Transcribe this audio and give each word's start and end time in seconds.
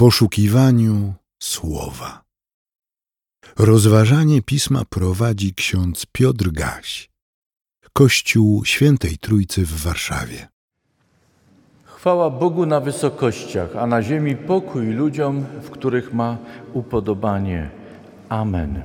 poszukiwaniu 0.00 1.14
słowa. 1.42 2.22
Rozważanie 3.58 4.42
pisma 4.42 4.82
prowadzi 4.90 5.54
ksiądz 5.54 6.06
Piotr 6.12 6.50
Gaś, 6.50 7.10
Kościół 7.92 8.64
Świętej 8.64 9.18
Trójcy 9.18 9.66
w 9.66 9.82
Warszawie. 9.82 10.48
Chwała 11.84 12.30
Bogu 12.30 12.66
na 12.66 12.80
wysokościach, 12.80 13.76
a 13.76 13.86
na 13.86 14.02
ziemi 14.02 14.36
pokój 14.36 14.86
ludziom, 14.86 15.44
w 15.62 15.70
których 15.70 16.14
ma 16.14 16.36
upodobanie. 16.72 17.70
Amen. 18.28 18.82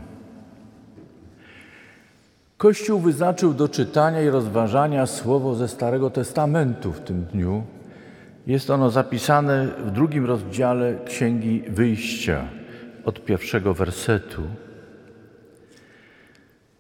Kościół 2.58 3.00
wyznaczył 3.00 3.54
do 3.54 3.70
czytania 3.70 4.22
i 4.22 4.30
rozważania 4.30 5.08
słowo 5.08 5.56
ze 5.56 5.68
Starego 5.68 6.10
Testamentu 6.10 6.94
w 6.94 7.00
tym 7.00 7.26
dniu. 7.26 7.75
Jest 8.48 8.70
ono 8.70 8.90
zapisane 8.90 9.68
w 9.86 9.92
drugim 9.92 10.26
rozdziale 10.26 10.96
Księgi 11.06 11.64
Wyjścia 11.70 12.48
od 13.06 13.26
pierwszego 13.26 13.74
wersetu. 13.74 14.42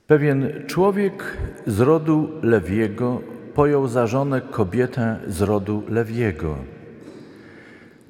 Pewien 0.08 0.50
człowiek 0.68 1.38
z 1.68 1.80
rodu 1.80 2.32
Lewiego 2.44 3.22
pojął 3.54 3.88
za 3.88 4.08
żonę 4.08 4.42
kobietę 4.42 5.20
z 5.28 5.42
rodu 5.42 5.84
Lewiego. 5.90 6.58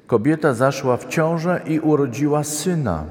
Kobieta 0.06 0.54
zaszła 0.54 0.96
w 0.96 1.08
ciążę 1.08 1.60
i 1.66 1.80
urodziła 1.80 2.44
syna, 2.44 3.04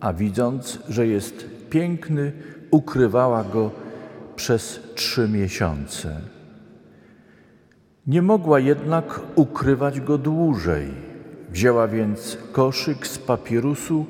a 0.00 0.12
widząc, 0.12 0.78
że 0.88 1.06
jest 1.06 1.46
piękny, 1.70 2.32
ukrywała 2.70 3.44
go 3.44 3.70
przez 4.36 4.80
trzy 4.94 5.28
miesiące. 5.28 6.20
Nie 8.10 8.22
mogła 8.22 8.58
jednak 8.58 9.20
ukrywać 9.34 10.00
go 10.00 10.18
dłużej. 10.18 10.88
Wzięła 11.50 11.88
więc 11.88 12.38
koszyk 12.52 13.06
z 13.06 13.18
papirusu, 13.18 14.06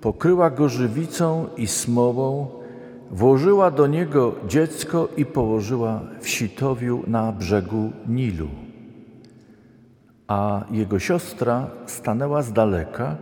pokryła 0.00 0.50
go 0.50 0.68
żywicą 0.68 1.46
i 1.56 1.66
smołą, 1.66 2.46
włożyła 3.10 3.70
do 3.70 3.86
niego 3.86 4.34
dziecko 4.48 5.08
i 5.16 5.26
położyła 5.26 6.00
w 6.20 6.28
sitowiu 6.28 7.02
na 7.06 7.32
brzegu 7.32 7.92
Nilu. 8.08 8.48
A 10.28 10.64
jego 10.70 10.98
siostra 10.98 11.66
stanęła 11.86 12.42
z 12.42 12.52
daleka, 12.52 13.16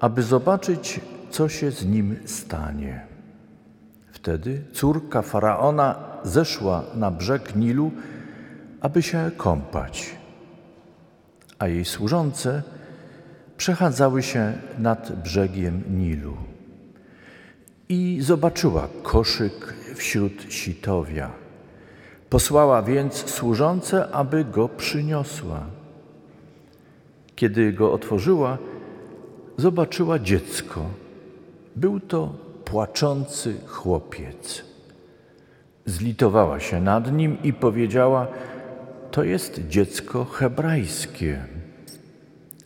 aby 0.00 0.22
zobaczyć, 0.22 1.00
co 1.30 1.48
się 1.48 1.70
z 1.70 1.86
nim 1.86 2.16
stanie. 2.24 3.06
Wtedy 4.12 4.62
córka 4.72 5.22
faraona 5.22 5.94
zeszła 6.24 6.82
na 6.94 7.10
brzeg 7.10 7.56
Nilu, 7.56 7.90
aby 8.84 9.02
się 9.02 9.30
kąpać, 9.36 10.16
a 11.58 11.68
jej 11.68 11.84
służące 11.84 12.62
przechadzały 13.56 14.22
się 14.22 14.52
nad 14.78 15.22
brzegiem 15.22 15.82
Nilu. 15.90 16.36
I 17.88 18.18
zobaczyła 18.20 18.88
koszyk 19.02 19.74
wśród 19.94 20.52
sitowia. 20.52 21.30
Posłała 22.30 22.82
więc 22.82 23.30
służące, 23.30 24.10
aby 24.12 24.44
go 24.44 24.68
przyniosła. 24.68 25.60
Kiedy 27.36 27.72
go 27.72 27.92
otworzyła, 27.92 28.58
zobaczyła 29.56 30.18
dziecko. 30.18 30.84
Był 31.76 32.00
to 32.00 32.34
płaczący 32.64 33.54
chłopiec. 33.66 34.64
Zlitowała 35.86 36.60
się 36.60 36.80
nad 36.80 37.12
nim 37.12 37.42
i 37.42 37.52
powiedziała: 37.52 38.26
To 39.14 39.24
jest 39.24 39.60
dziecko 39.68 40.24
hebrajskie. 40.24 41.44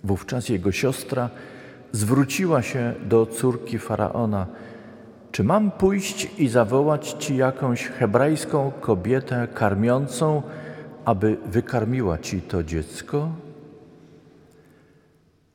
Wówczas 0.04 0.48
jego 0.48 0.72
siostra 0.72 1.30
zwróciła 1.92 2.62
się 2.62 2.94
do 3.05 3.27
córki 3.27 3.78
faraona: 3.78 4.46
Czy 5.32 5.44
mam 5.44 5.70
pójść 5.70 6.28
i 6.38 6.48
zawołać 6.48 7.16
ci 7.18 7.36
jakąś 7.36 7.86
hebrajską 7.86 8.73
kobietę 8.80 9.48
karmiącą, 9.55 10.42
aby 11.05 11.36
wykarmiła 11.46 12.18
ci 12.18 12.40
to 12.40 12.62
dziecko? 12.64 13.33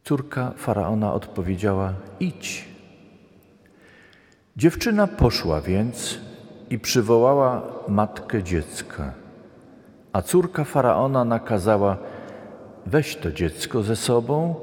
Córka 0.04 0.54
faraona 0.58 1.14
odpowiedziała: 1.14 1.94
Idź. 2.20 2.66
Dziewczyna 4.58 5.08
poszła 5.08 5.62
więc 5.62 6.20
i 6.70 6.80
przywołała 6.80 7.62
matkę 7.88 8.44
dziecka. 8.44 9.23
A 10.14 10.22
córka 10.22 10.64
faraona 10.64 11.26
nakazała: 11.26 11.98
Weź 12.86 13.16
to 13.16 13.32
dziecko 13.32 13.84
ze 13.84 13.96
sobą 13.96 14.56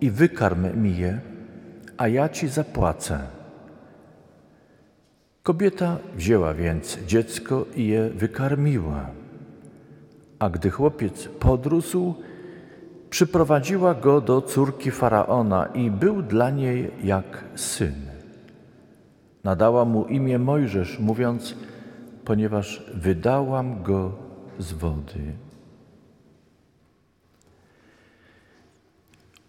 i 0.00 0.10
wykarm 0.10 0.82
mi 0.82 0.96
je, 0.96 1.20
a 1.96 2.08
ja 2.08 2.28
ci 2.28 2.48
zapłacę. 2.48 3.18
Kobieta 5.42 5.96
wzięła 6.16 6.54
więc 6.54 6.98
dziecko 7.06 7.64
i 7.76 7.86
je 7.86 8.10
wykarmiła. 8.10 9.10
A 10.38 10.50
gdy 10.50 10.70
chłopiec 10.70 11.28
podrósł, 11.28 12.14
przyprowadziła 13.10 13.94
go 13.94 14.20
do 14.20 14.42
córki 14.42 14.90
faraona 14.90 15.66
i 15.66 15.90
był 15.90 16.22
dla 16.22 16.50
niej 16.50 16.90
jak 17.04 17.44
syn. 17.54 17.94
Nadała 19.44 19.84
mu 19.84 20.04
imię 20.04 20.38
Mojżesz, 20.38 20.98
mówiąc: 20.98 21.54
Ponieważ 22.24 22.84
wydałam 22.94 23.82
go 23.82 24.27
z 24.58 24.72
wody. 24.72 25.32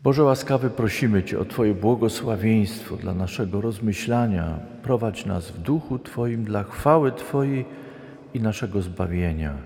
Boże 0.03 0.23
łaskawy, 0.23 0.69
prosimy 0.69 1.23
Cię 1.23 1.39
o 1.39 1.45
Twoje 1.45 1.73
błogosławieństwo 1.73 2.97
dla 2.97 3.13
naszego 3.13 3.61
rozmyślania. 3.61 4.59
Prowadź 4.83 5.25
nas 5.25 5.51
w 5.51 5.57
duchu 5.57 5.99
Twoim 5.99 6.43
dla 6.43 6.63
chwały 6.63 7.11
Twojej 7.11 7.65
i 8.33 8.39
naszego 8.39 8.81
zbawienia. 8.81 9.57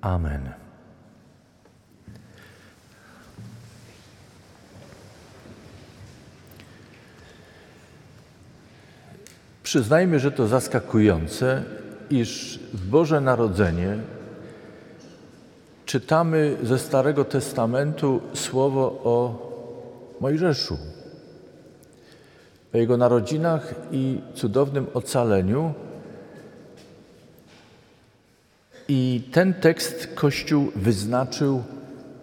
Amen. 0.00 0.50
Przyznajmy, 9.62 10.18
że 10.18 10.30
to 10.30 10.46
zaskakujące, 10.46 11.64
iż 12.10 12.60
w 12.72 12.88
Boże 12.88 13.20
Narodzenie 13.20 13.98
czytamy 15.92 16.56
ze 16.62 16.78
Starego 16.78 17.24
Testamentu 17.24 18.20
słowo 18.34 19.00
o 19.04 19.14
Mojżeszu, 20.20 20.78
o 22.74 22.78
jego 22.78 22.96
narodzinach 22.96 23.74
i 23.90 24.20
cudownym 24.34 24.86
ocaleniu. 24.94 25.74
I 28.88 29.28
ten 29.32 29.54
tekst 29.54 30.08
Kościół 30.14 30.72
wyznaczył 30.76 31.62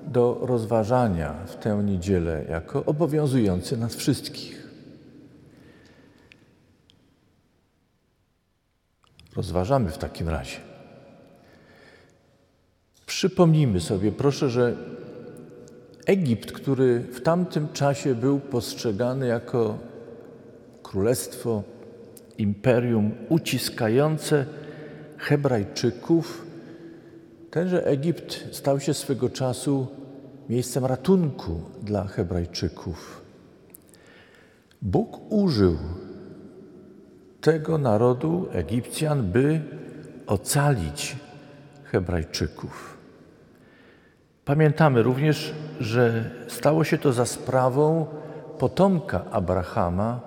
do 0.07 0.39
rozważania 0.41 1.33
w 1.33 1.55
tę 1.55 1.81
niedzielę 1.83 2.45
jako 2.49 2.85
obowiązujący 2.85 3.77
nas 3.77 3.95
wszystkich. 3.95 4.67
Rozważamy 9.35 9.91
w 9.91 9.97
takim 9.97 10.29
razie. 10.29 10.68
Przypomnijmy 13.19 13.81
sobie, 13.81 14.11
proszę, 14.11 14.49
że 14.49 14.75
Egipt, 16.05 16.51
który 16.51 16.99
w 16.99 17.21
tamtym 17.21 17.67
czasie 17.73 18.15
był 18.15 18.39
postrzegany 18.39 19.27
jako 19.27 19.77
królestwo, 20.83 21.63
imperium 22.37 23.11
uciskające 23.29 24.45
Hebrajczyków, 25.17 26.45
tenże 27.51 27.85
Egipt 27.85 28.55
stał 28.55 28.79
się 28.79 28.93
swego 28.93 29.29
czasu 29.29 29.87
miejscem 30.49 30.85
ratunku 30.85 31.61
dla 31.83 32.07
Hebrajczyków. 32.07 33.21
Bóg 34.81 35.31
użył 35.31 35.77
tego 37.41 37.77
narodu, 37.77 38.47
Egipcjan, 38.51 39.31
by 39.31 39.61
ocalić 40.27 41.15
Hebrajczyków. 41.83 42.98
Pamiętamy 44.49 45.03
również, 45.03 45.53
że 45.79 46.31
stało 46.47 46.83
się 46.83 46.97
to 46.97 47.13
za 47.13 47.25
sprawą 47.25 48.05
potomka 48.59 49.25
Abrahama, 49.31 50.19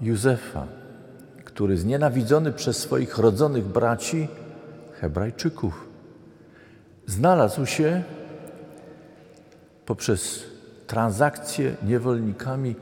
Józefa, 0.00 0.66
który 1.44 1.76
znienawidzony 1.76 2.52
przez 2.52 2.78
swoich 2.78 3.18
rodzonych 3.18 3.64
braci, 3.64 4.28
Hebrajczyków, 4.92 5.88
znalazł 7.06 7.66
się 7.66 8.02
poprzez 9.86 10.44
transakcje 10.86 11.76
niewolnikami 11.82 12.76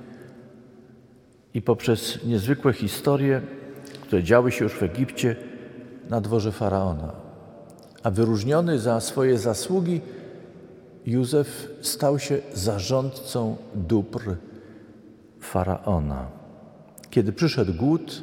i 1.54 1.62
poprzez 1.62 2.24
niezwykłe 2.24 2.72
historie, 2.72 3.40
które 4.02 4.22
działy 4.22 4.52
się 4.52 4.64
już 4.64 4.74
w 4.74 4.82
Egipcie 4.82 5.36
na 6.08 6.20
dworze 6.20 6.52
faraona. 6.52 7.12
A 8.02 8.10
wyróżniony 8.10 8.78
za 8.78 9.00
swoje 9.00 9.38
zasługi 9.38 10.00
Józef 11.06 11.68
stał 11.80 12.18
się 12.18 12.38
zarządcą 12.54 13.56
dóbr 13.74 14.36
faraona. 15.40 16.26
Kiedy 17.10 17.32
przyszedł 17.32 17.74
głód, 17.74 18.22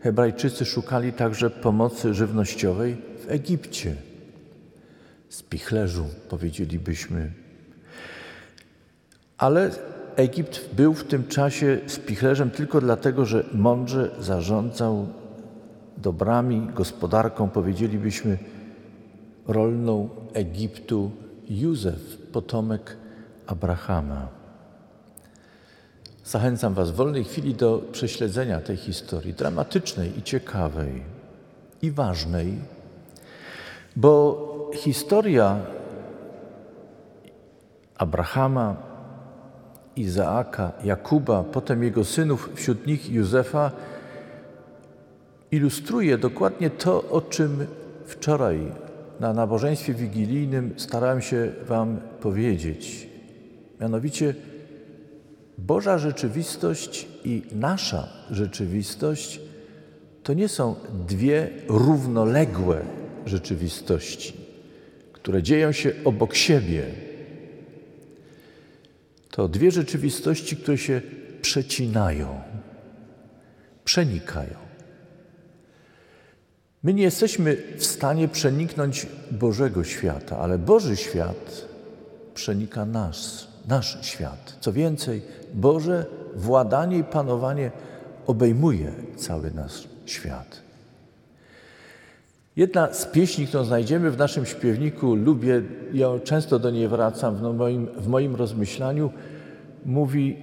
Hebrajczycy 0.00 0.64
szukali 0.64 1.12
także 1.12 1.50
pomocy 1.50 2.14
żywnościowej 2.14 2.96
w 3.18 3.30
Egipcie. 3.30 3.96
Spichlerzu, 5.28 6.04
powiedzielibyśmy. 6.28 7.32
Ale 9.38 9.70
Egipt 10.16 10.74
był 10.74 10.94
w 10.94 11.04
tym 11.04 11.26
czasie 11.28 11.78
spichlerzem 11.86 12.50
tylko 12.50 12.80
dlatego, 12.80 13.24
że 13.24 13.44
mądrze 13.54 14.10
zarządzał 14.20 15.08
dobrami, 15.96 16.68
gospodarką, 16.74 17.48
powiedzielibyśmy, 17.48 18.38
rolną 19.46 20.08
Egiptu 20.32 21.10
Józef, 21.50 22.16
potomek 22.32 22.96
Abrahama. 23.46 24.28
Zachęcam 26.24 26.74
Was 26.74 26.90
w 26.90 26.94
wolnej 26.94 27.24
chwili 27.24 27.54
do 27.54 27.82
prześledzenia 27.92 28.60
tej 28.60 28.76
historii, 28.76 29.34
dramatycznej 29.34 30.18
i 30.18 30.22
ciekawej 30.22 31.02
i 31.82 31.90
ważnej, 31.90 32.58
bo 33.96 34.70
historia 34.74 35.60
Abrahama, 37.98 38.76
Izaaka, 39.96 40.72
Jakuba, 40.84 41.44
potem 41.44 41.82
jego 41.82 42.04
synów, 42.04 42.50
wśród 42.54 42.86
nich 42.86 43.10
Józefa, 43.10 43.70
ilustruje 45.50 46.18
dokładnie 46.18 46.70
to, 46.70 47.04
o 47.10 47.20
czym 47.20 47.66
wczoraj 48.06 48.72
na 49.20 49.32
nabożeństwie 49.32 49.94
wigilijnym 49.94 50.74
starałem 50.76 51.22
się 51.22 51.52
Wam 51.66 52.00
powiedzieć. 52.20 53.08
Mianowicie 53.80 54.34
Boża 55.58 55.98
rzeczywistość 55.98 57.08
i 57.24 57.42
nasza 57.52 58.08
rzeczywistość 58.30 59.40
to 60.22 60.34
nie 60.34 60.48
są 60.48 60.74
dwie 61.06 61.50
równoległe 61.68 62.82
rzeczywistości, 63.26 64.32
które 65.12 65.42
dzieją 65.42 65.72
się 65.72 65.92
obok 66.04 66.34
siebie. 66.34 66.82
To 69.30 69.48
dwie 69.48 69.70
rzeczywistości, 69.70 70.56
które 70.56 70.78
się 70.78 71.00
przecinają, 71.42 72.40
przenikają. 73.84 74.65
My 76.86 76.94
nie 76.94 77.02
jesteśmy 77.02 77.56
w 77.76 77.84
stanie 77.84 78.28
przeniknąć 78.28 79.06
Bożego 79.30 79.84
świata, 79.84 80.38
ale 80.38 80.58
Boży 80.58 80.96
świat 80.96 81.66
przenika 82.34 82.84
nas, 82.84 83.46
nasz 83.68 84.06
świat. 84.06 84.56
Co 84.60 84.72
więcej, 84.72 85.22
Boże 85.54 86.06
władanie 86.36 86.98
i 86.98 87.04
panowanie 87.04 87.70
obejmuje 88.26 88.92
cały 89.16 89.50
nasz 89.50 89.88
świat. 90.04 90.60
Jedna 92.56 92.94
z 92.94 93.06
pieśni, 93.06 93.46
którą 93.46 93.64
znajdziemy 93.64 94.10
w 94.10 94.18
naszym 94.18 94.46
śpiewniku, 94.46 95.14
lubię, 95.14 95.62
ja 95.92 96.08
często 96.24 96.58
do 96.58 96.70
niej 96.70 96.88
wracam 96.88 97.36
w 97.36 97.42
moim, 97.42 97.86
w 97.86 98.08
moim 98.08 98.36
rozmyślaniu, 98.36 99.10
mówi, 99.84 100.36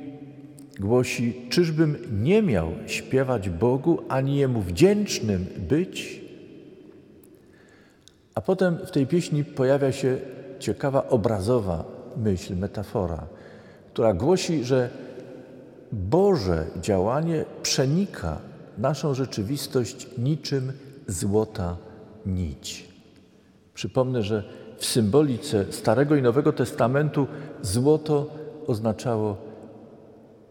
głosi: 0.79 1.41
Czyżbym 1.49 1.97
nie 2.23 2.41
miał 2.41 2.67
śpiewać 2.85 3.49
Bogu, 3.49 3.99
ani 4.09 4.37
Jemu 4.37 4.61
wdzięcznym 4.61 5.45
być? 5.69 6.22
A 8.35 8.41
potem 8.41 8.77
w 8.85 8.91
tej 8.91 9.07
pieśni 9.07 9.43
pojawia 9.43 9.91
się 9.91 10.17
ciekawa 10.59 11.07
obrazowa 11.09 11.85
myśl, 12.17 12.55
metafora, 12.55 13.27
która 13.93 14.13
głosi, 14.13 14.63
że 14.63 14.89
Boże 15.91 16.65
działanie 16.81 17.45
przenika 17.63 18.39
naszą 18.77 19.13
rzeczywistość 19.13 20.07
niczym 20.17 20.71
złota 21.07 21.77
nić. 22.25 22.87
Przypomnę, 23.73 24.23
że 24.23 24.43
w 24.77 24.85
symbolice 24.85 25.65
Starego 25.71 26.15
i 26.15 26.21
Nowego 26.21 26.53
Testamentu 26.53 27.27
złoto 27.61 28.29
oznaczało 28.67 29.37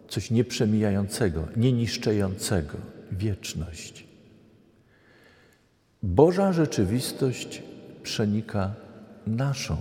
coś 0.09 0.31
nieprzemijającego, 0.31 1.45
nieniszczejącego, 1.57 2.79
wieczność. 3.13 4.07
Boża 6.03 6.53
rzeczywistość 6.53 7.63
przenika 8.03 8.71
naszą 9.27 9.77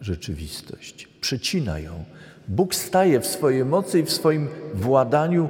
rzeczywistość, 0.00 1.08
przecina 1.20 1.78
ją. 1.78 2.04
Bóg 2.48 2.74
staje 2.74 3.20
w 3.20 3.26
swojej 3.26 3.64
mocy 3.64 4.00
i 4.00 4.02
w 4.02 4.12
swoim 4.12 4.48
władaniu 4.74 5.48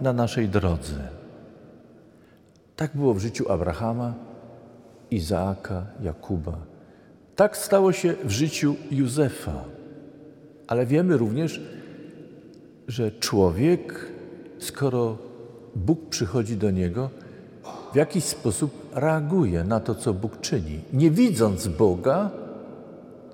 na 0.00 0.12
naszej 0.12 0.48
drodze. 0.48 1.08
Tak 2.76 2.90
było 2.94 3.14
w 3.14 3.18
życiu 3.18 3.52
Abrahama, 3.52 4.14
Izaaka, 5.10 5.86
Jakuba. 6.02 6.58
Tak 7.36 7.56
stało 7.56 7.92
się 7.92 8.14
w 8.24 8.30
życiu 8.30 8.76
Józefa. 8.90 9.64
Ale 10.66 10.86
wiemy 10.86 11.16
również, 11.16 11.60
że 12.88 13.10
człowiek, 13.10 14.06
skoro 14.58 15.18
Bóg 15.76 16.08
przychodzi 16.08 16.56
do 16.56 16.70
niego, 16.70 17.10
w 17.92 17.96
jakiś 17.96 18.24
sposób 18.24 18.90
reaguje 18.92 19.64
na 19.64 19.80
to, 19.80 19.94
co 19.94 20.14
Bóg 20.14 20.40
czyni. 20.40 20.80
Nie 20.92 21.10
widząc 21.10 21.68
Boga, 21.68 22.30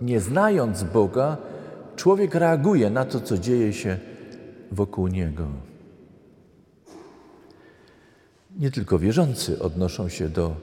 nie 0.01 0.21
znając 0.21 0.85
Boga, 0.85 1.37
człowiek 1.97 2.35
reaguje 2.35 2.91
na 2.91 3.05
to, 3.05 3.21
co 3.21 3.39
dzieje 3.39 3.73
się 3.73 3.99
wokół 4.73 5.09
niego. 5.09 5.47
Nie 8.59 8.71
tylko 8.71 8.99
wierzący 8.99 9.63
odnoszą 9.63 10.09
się 10.09 10.29
do 10.29 10.57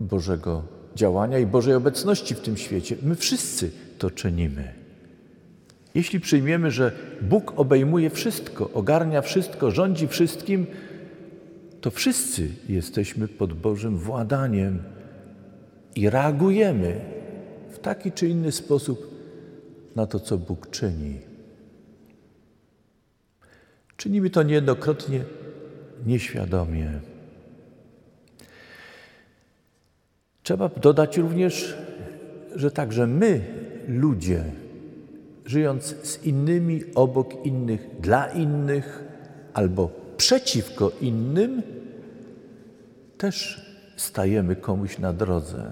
Bożego 0.00 0.62
działania 0.94 1.38
i 1.38 1.46
Bożej 1.46 1.74
obecności 1.74 2.34
w 2.34 2.40
tym 2.40 2.56
świecie. 2.56 2.96
My 3.02 3.14
wszyscy 3.14 3.70
to 3.98 4.10
czynimy. 4.10 4.72
Jeśli 5.94 6.20
przyjmiemy, 6.20 6.70
że 6.70 6.92
Bóg 7.22 7.52
obejmuje 7.56 8.10
wszystko, 8.10 8.70
ogarnia 8.74 9.22
wszystko, 9.22 9.70
rządzi 9.70 10.08
wszystkim, 10.08 10.66
to 11.82 11.90
wszyscy 11.90 12.48
jesteśmy 12.68 13.28
pod 13.28 13.52
Bożym 13.52 13.98
władaniem 13.98 14.82
i 15.96 16.10
reagujemy 16.10 17.00
w 17.72 17.78
taki 17.78 18.12
czy 18.12 18.28
inny 18.28 18.52
sposób 18.52 19.10
na 19.96 20.06
to, 20.06 20.20
co 20.20 20.38
Bóg 20.38 20.70
czyni. 20.70 21.18
Czynimy 23.96 24.30
to 24.30 24.42
niejednokrotnie 24.42 25.24
nieświadomie. 26.06 27.00
Trzeba 30.42 30.68
dodać 30.68 31.16
również, 31.16 31.76
że 32.54 32.70
także 32.70 33.06
my, 33.06 33.40
ludzie, 33.88 34.44
żyjąc 35.46 35.84
z 36.02 36.24
innymi, 36.24 36.82
obok 36.94 37.46
innych, 37.46 37.88
dla 38.00 38.26
innych 38.26 39.04
albo 39.54 40.01
przeciwko 40.22 40.92
innym, 41.00 41.62
też 43.18 43.66
stajemy 43.96 44.56
komuś 44.56 44.98
na 44.98 45.12
drodze, 45.12 45.70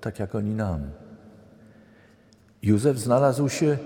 tak 0.00 0.18
jak 0.18 0.34
oni 0.34 0.54
nam. 0.54 0.80
Józef 2.62 2.98
znalazł 2.98 3.48
się 3.48 3.78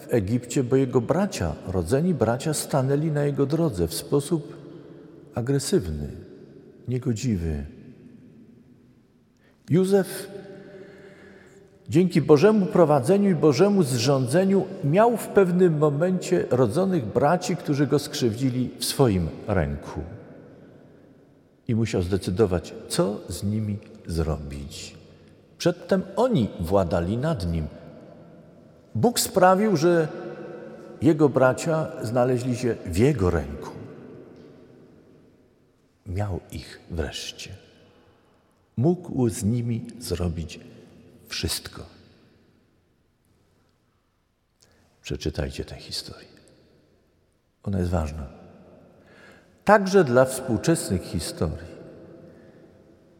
w 0.00 0.14
Egipcie, 0.14 0.64
bo 0.64 0.76
jego 0.76 1.00
bracia, 1.00 1.54
rodzeni 1.66 2.14
bracia, 2.14 2.54
stanęli 2.54 3.10
na 3.10 3.24
jego 3.24 3.46
drodze 3.46 3.88
w 3.88 3.94
sposób 3.94 4.56
agresywny, 5.34 6.08
niegodziwy. 6.88 7.64
Józef 9.70 10.30
dzięki 11.88 12.22
Bożemu 12.22 12.66
prowadzeniu 12.66 13.30
i 13.30 13.34
Bożemu 13.34 13.82
zrządzeniu 13.82 14.66
miał 14.84 15.16
w 15.16 15.28
pewnym 15.28 15.78
momencie 15.78 16.44
rodzonych 16.50 17.04
braci, 17.06 17.56
którzy 17.56 17.86
go 17.86 17.98
skrzywdzili 17.98 18.70
w 18.78 18.84
swoim 18.84 19.28
ręku. 19.46 20.00
I 21.68 21.74
musiał 21.74 22.02
zdecydować, 22.02 22.74
co 22.88 23.16
z 23.28 23.44
nimi 23.44 23.78
zrobić. 24.06 24.96
Przedtem 25.58 26.02
oni 26.16 26.48
władali 26.60 27.16
nad 27.16 27.52
nim. 27.52 27.66
Bóg 28.94 29.20
sprawił, 29.20 29.76
że 29.76 30.08
jego 31.02 31.28
bracia 31.28 31.86
znaleźli 32.02 32.56
się 32.56 32.74
w 32.86 32.96
jego 32.96 33.30
ręku. 33.30 33.70
Miał 36.06 36.40
ich 36.52 36.80
wreszcie. 36.90 37.50
Mógł 38.76 39.28
z 39.28 39.44
nimi 39.44 39.86
zrobić 39.98 40.60
wszystko. 41.28 41.82
Przeczytajcie 45.02 45.64
tę 45.64 45.74
historię. 45.74 46.28
Ona 47.62 47.78
jest 47.78 47.90
ważna. 47.90 48.26
Także 49.64 50.04
dla 50.04 50.24
współczesnych 50.24 51.02
historii, 51.02 51.78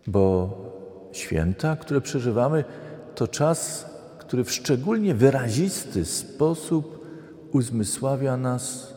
bo 0.06 0.58
święta, 1.12 1.76
które 1.76 2.00
przeżywamy, 2.00 2.64
to 3.14 3.28
czas, 3.28 3.86
który 4.18 4.44
w 4.44 4.52
szczególnie 4.52 5.14
wyrazisty 5.14 6.04
sposób 6.04 7.06
uzmysławia 7.52 8.36
nas, 8.36 8.94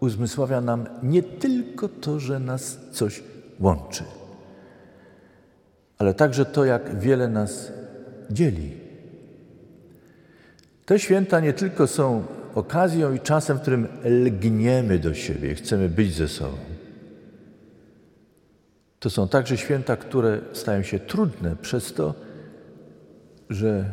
uzmysławia 0.00 0.60
nam 0.60 0.86
nie 1.02 1.22
tylko 1.22 1.88
to, 1.88 2.20
że 2.20 2.38
nas 2.38 2.78
coś 2.92 3.22
łączy, 3.60 4.04
ale 5.98 6.14
także 6.14 6.44
to, 6.44 6.64
jak 6.64 7.00
wiele 7.00 7.28
nas 7.28 7.72
dzieli. 8.30 8.72
Te 10.86 10.98
święta 10.98 11.40
nie 11.40 11.52
tylko 11.52 11.86
są 11.86 12.24
okazją 12.54 13.14
i 13.14 13.20
czasem, 13.20 13.58
w 13.58 13.60
którym 13.60 13.88
lgniemy 14.04 14.98
do 14.98 15.14
siebie, 15.14 15.54
chcemy 15.54 15.88
być 15.88 16.14
ze 16.14 16.28
sobą. 16.28 16.56
To 19.00 19.10
są 19.10 19.28
także 19.28 19.56
święta, 19.56 19.96
które 19.96 20.40
stają 20.52 20.82
się 20.82 20.98
trudne 20.98 21.56
przez 21.56 21.92
to, 21.92 22.14
że 23.50 23.92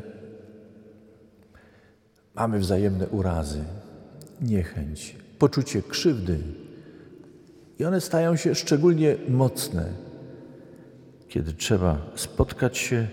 mamy 2.36 2.60
wzajemne 2.60 3.08
urazy, 3.08 3.64
niechęć, 4.42 5.16
poczucie 5.40 5.82
krzywdy. 5.82 6.38
I 7.80 7.86
one 7.86 8.02
stają 8.02 8.36
się 8.36 8.56
szczególnie 8.56 9.16
mocne, 9.30 9.86
kiedy 11.28 11.54
trzeba 11.54 12.02
spotkać 12.16 12.78
się, 12.78 13.08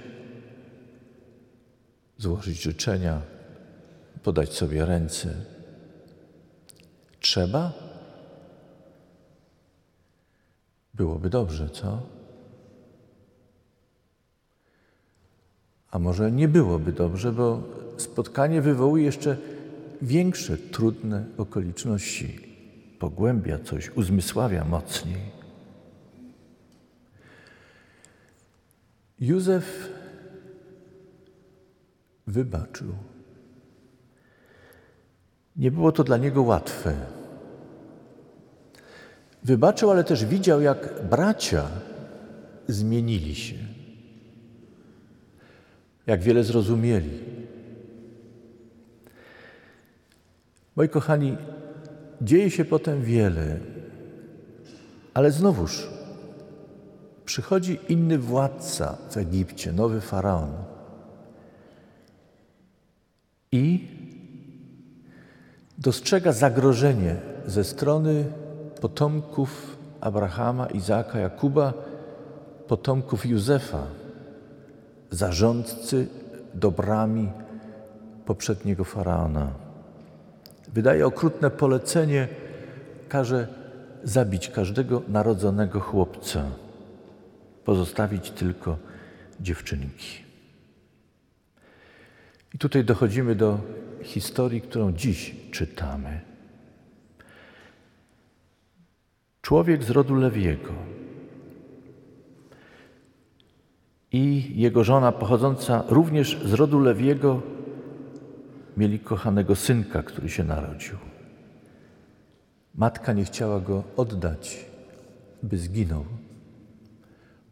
złożyć 2.19 2.63
życzenia, 2.63 3.23
podać 4.23 4.53
sobie 4.53 4.87
ręce. 4.87 5.35
Trzeba? 7.21 7.73
Byłoby 10.95 11.31
dobrze, 11.31 11.71
co? 11.71 12.03
A 15.91 15.99
może 15.99 16.33
nie 16.33 16.49
byłoby 16.49 16.93
dobrze, 16.93 17.33
bo 17.33 17.63
spotkanie 17.97 18.63
wywołuje 18.63 19.05
jeszcze 19.05 19.37
większe, 20.03 20.59
trudne 20.59 21.25
okoliczności, 21.37 22.41
pogłębia 22.99 23.59
coś, 23.59 23.91
uzmysławia 23.91 24.65
mocniej. 24.65 25.35
Józef 29.21 29.94
wybaczył. 32.27 32.95
Nie 35.57 35.71
było 35.71 35.93
to 35.93 36.05
dla 36.05 36.17
niego 36.17 36.43
łatwe. 36.43 36.95
Wybaczył, 39.45 39.91
ale 39.91 40.05
też 40.05 40.25
widział, 40.25 40.61
jak 40.61 41.09
bracia 41.11 41.69
zmienili 42.69 43.35
się, 43.35 43.57
jak 46.07 46.23
wiele 46.23 46.45
zrozumieli. 46.45 47.21
Moi 50.77 50.89
kochani, 50.89 51.37
dzieje 52.23 52.51
się 52.51 52.65
potem 52.65 53.03
wiele, 53.03 53.59
ale 55.15 55.31
znowuż 55.31 55.89
przychodzi 57.25 57.79
inny 57.89 58.19
władca 58.19 58.97
w 59.11 59.17
Egipcie, 59.17 59.73
nowy 59.73 60.01
faraon. 60.01 60.74
I 63.55 63.89
dostrzega 65.79 66.33
zagrożenie 66.33 67.17
ze 67.47 67.65
strony 67.65 68.25
potomków 68.81 69.77
Abrahama, 70.01 70.67
Izaaka, 70.67 71.19
Jakuba, 71.19 71.73
potomków 72.69 73.27
Józefa, 73.27 73.87
zarządcy 75.11 76.07
dobrami 76.55 77.29
poprzedniego 78.27 78.85
faraona. 78.85 79.51
Wydaje 80.73 81.07
okrutne 81.07 81.51
polecenie, 81.51 82.29
każe 83.09 83.49
zabić 84.05 84.49
każdego 84.49 85.03
narodzonego 85.09 85.81
chłopca, 85.81 86.43
pozostawić 87.65 88.31
tylko 88.31 88.77
dziewczynki. 89.41 90.24
I 92.55 92.59
tutaj 92.59 92.85
dochodzimy 92.85 93.35
do 93.35 93.61
historii, 94.03 94.61
którą 94.61 94.93
dziś 94.93 95.37
czytamy. 95.51 96.21
Człowiek 99.43 99.85
z 99.85 99.91
rodu 99.91 100.15
Lewiego 100.15 100.73
i 104.13 104.53
jego 104.61 104.85
żona 104.85 105.13
pochodząca 105.13 105.85
również 105.89 106.39
z 106.45 106.53
rodu 106.53 106.81
Lewiego 106.81 107.43
mieli 108.77 108.99
kochanego 108.99 109.57
synka, 109.57 110.03
który 110.03 110.29
się 110.29 110.45
narodził. 110.45 110.97
Matka 112.75 113.13
nie 113.13 113.25
chciała 113.25 113.61
go 113.61 113.85
oddać, 113.97 114.67
by 115.43 115.59
zginął. 115.59 116.05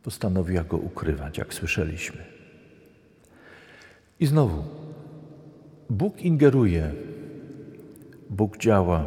Postanowiła 0.02 0.64
go 0.64 0.76
ukrywać, 0.76 1.38
jak 1.38 1.54
słyszeliśmy. 1.54 2.24
I 4.20 4.26
znowu 4.26 4.81
Bóg 5.92 6.22
ingeruje, 6.24 6.92
Bóg 8.30 8.58
działa. 8.58 9.06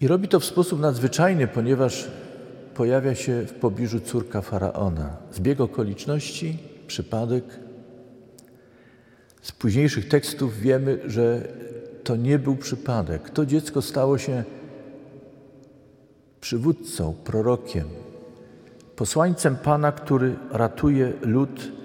I 0.00 0.08
robi 0.08 0.28
to 0.28 0.40
w 0.40 0.44
sposób 0.44 0.80
nadzwyczajny, 0.80 1.46
ponieważ 1.46 2.10
pojawia 2.74 3.14
się 3.14 3.42
w 3.42 3.52
pobliżu 3.52 4.00
córka 4.00 4.40
faraona. 4.40 5.16
Zbieg 5.32 5.60
okoliczności, 5.60 6.58
przypadek. 6.86 7.44
Z 9.42 9.52
późniejszych 9.52 10.08
tekstów 10.08 10.60
wiemy, 10.60 11.00
że 11.06 11.48
to 12.04 12.16
nie 12.16 12.38
był 12.38 12.56
przypadek. 12.56 13.30
To 13.30 13.46
dziecko 13.46 13.82
stało 13.82 14.18
się 14.18 14.44
przywódcą, 16.40 17.14
prorokiem, 17.24 17.88
posłańcem 18.96 19.56
Pana, 19.56 19.92
który 19.92 20.36
ratuje 20.50 21.12
lud 21.22 21.75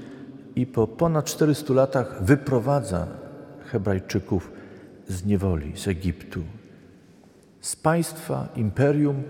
i 0.55 0.65
po 0.65 0.87
ponad 0.87 1.25
400 1.25 1.73
latach 1.73 2.23
wyprowadza 2.23 3.07
Hebrajczyków 3.65 4.51
z 5.07 5.25
niewoli, 5.25 5.71
z 5.75 5.87
Egiptu, 5.87 6.41
z 7.61 7.75
państwa, 7.75 8.47
imperium, 8.55 9.23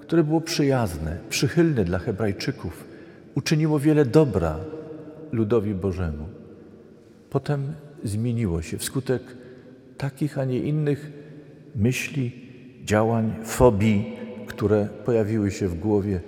które 0.00 0.24
było 0.24 0.40
przyjazne, 0.40 1.18
przychylne 1.28 1.84
dla 1.84 1.98
Hebrajczyków, 1.98 2.84
uczyniło 3.34 3.78
wiele 3.78 4.04
dobra 4.04 4.58
ludowi 5.32 5.74
Bożemu. 5.74 6.28
Potem 7.30 7.72
zmieniło 8.04 8.62
się 8.62 8.78
wskutek 8.78 9.22
takich, 9.98 10.38
a 10.38 10.44
nie 10.44 10.58
innych 10.58 11.12
myśli, 11.76 12.32
działań, 12.84 13.34
fobii, 13.44 14.16
które 14.46 14.88
pojawiły 15.04 15.50
się 15.50 15.68
w 15.68 15.78
głowie 15.78 16.20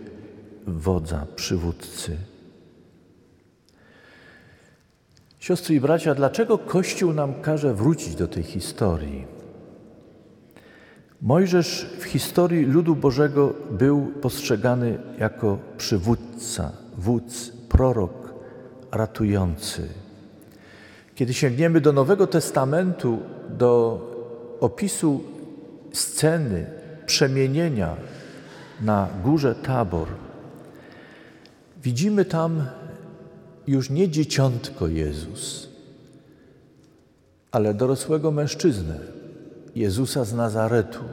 wodza, 0.67 1.27
przywódcy. 1.37 2.17
Siostry 5.47 5.75
i 5.75 5.81
bracia, 5.81 6.15
dlaczego 6.15 6.59
Kościół 6.59 7.13
nam 7.13 7.35
każe 7.35 7.75
wrócić 7.75 8.15
do 8.15 8.29
tej 8.29 8.43
historii? 8.43 9.27
Mojżesz 11.23 11.97
w 11.99 12.05
historii 12.05 12.65
ludu 12.65 12.97
Bożego 12.97 13.55
był 13.71 14.07
postrzegany 14.07 14.99
jako 15.19 15.59
przywódca, 15.79 16.73
wódz, 16.99 17.53
prorok, 17.69 18.35
ratujący. 18.93 19.89
Kiedy 21.15 21.35
sięgniemy 21.35 21.81
do 21.81 21.93
Nowego 21.93 22.27
Testamentu, 22.27 23.19
do 23.49 24.01
opisu 24.61 25.25
sceny 25.93 26.67
przemienienia 27.07 27.97
na 28.81 29.09
górze 29.25 29.55
Tabor, 29.55 30.09
widzimy 31.83 32.25
tam 32.25 32.63
już 33.67 33.91
nie 33.91 34.09
dzieciątko 34.09 34.89
Jezus, 34.89 35.69
ale 37.51 37.75
dorosłego 37.75 38.31
mężczyznę, 38.31 38.99
Jezusa 39.75 40.25
z 40.25 40.35
Nazaretu, 40.35 41.05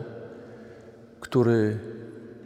który 1.19 1.79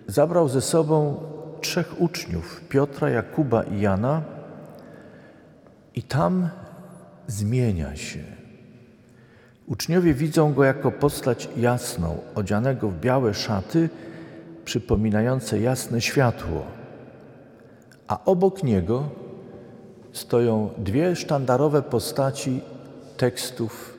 zabrał 0.08 0.50
ze 0.50 0.62
sobą 0.62 1.24
trzech 1.62 2.02
uczniów, 2.02 2.62
Piotra, 2.70 3.10
Jakuba 3.10 3.64
i 3.64 3.82
Jana, 3.82 4.22
i 5.96 6.04
tam 6.04 6.50
zmienia 7.28 7.96
się. 7.96 8.20
Uczniowie 9.68 10.14
widzą 10.14 10.54
go 10.54 10.64
jako 10.64 10.92
postać 10.92 11.50
jasną, 11.58 12.18
odzianego 12.36 12.90
w 12.90 13.00
białe 13.00 13.34
szaty, 13.34 13.90
przypominające 14.66 15.60
jasne 15.60 16.02
światło, 16.02 16.66
a 18.08 18.26
obok 18.26 18.64
niego 18.64 19.10
stoją 20.18 20.70
dwie 20.78 21.16
sztandarowe 21.16 21.82
postaci 21.82 22.62
tekstów 23.18 23.98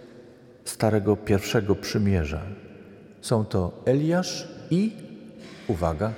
Starego 0.65 1.17
Pierwszego 1.17 1.75
Przymierza. 1.75 2.43
Są 3.21 3.45
to 3.45 3.73
Eliasz 3.85 4.49
i, 4.71 4.93
uwaga, 5.69 6.13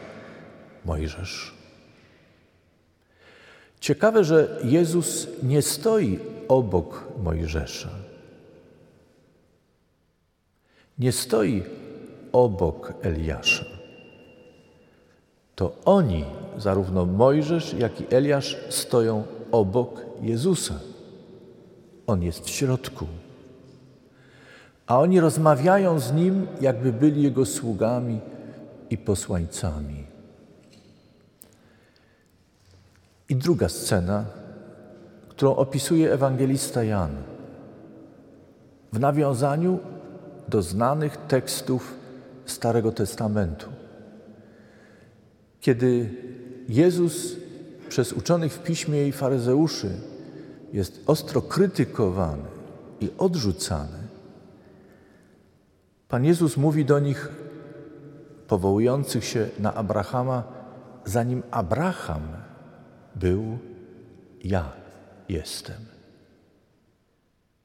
Mojżesz. 0.84 1.54
Ciekawe, 3.80 4.24
że 4.24 4.58
Jezus 4.64 5.28
nie 5.42 5.62
stoi 5.62 6.18
obok 6.48 7.08
Mojżesza. 7.22 7.88
Nie 10.98 11.12
stoi 11.12 11.62
obok 12.32 12.92
Eliasza. 13.02 13.64
To 15.56 15.76
oni, 15.84 16.24
zarówno 16.58 17.06
Mojżesz, 17.06 17.74
jak 17.74 18.00
i 18.00 18.14
Eliasz, 18.14 18.56
stoją 18.68 19.24
obok 19.52 20.06
Jezusa. 20.22 20.74
On 22.06 22.22
jest 22.22 22.44
w 22.44 22.50
środku. 22.50 23.06
A 24.86 24.98
oni 24.98 25.20
rozmawiają 25.20 26.00
z 26.00 26.12
nim, 26.12 26.46
jakby 26.60 26.92
byli 26.92 27.22
jego 27.22 27.46
sługami 27.46 28.20
i 28.90 28.98
posłańcami. 28.98 30.04
I 33.28 33.36
druga 33.36 33.68
scena, 33.68 34.24
którą 35.28 35.56
opisuje 35.56 36.12
ewangelista 36.12 36.84
Jan, 36.84 37.10
w 38.92 39.00
nawiązaniu 39.00 39.78
do 40.48 40.62
znanych 40.62 41.16
tekstów 41.16 41.94
Starego 42.46 42.92
Testamentu. 42.92 43.68
Kiedy 45.60 46.10
Jezus 46.68 47.36
przez 47.90 48.12
uczonych 48.12 48.52
w 48.52 48.62
piśmie 48.62 49.08
i 49.08 49.12
faryzeuszy 49.12 49.90
jest 50.72 51.02
ostro 51.06 51.42
krytykowany 51.42 52.48
i 53.00 53.10
odrzucany, 53.18 54.00
Pan 56.10 56.24
Jezus 56.24 56.56
mówi 56.56 56.84
do 56.84 56.98
nich, 56.98 57.28
powołujących 58.48 59.24
się 59.24 59.48
na 59.58 59.74
Abrahama, 59.74 60.42
zanim 61.04 61.42
Abraham 61.50 62.22
był, 63.14 63.58
ja 64.44 64.72
jestem. 65.28 65.76